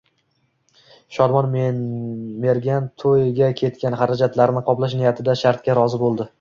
Shodmon 1.17 1.49
mergan 2.47 2.89
to‘yga 3.03 3.53
ketgan 3.63 4.01
xarajatlarni 4.03 4.67
qoplash 4.73 5.01
niyatida 5.03 5.41
shartga 5.47 5.81
rozi 5.83 6.05
bo‘ldi 6.07 6.29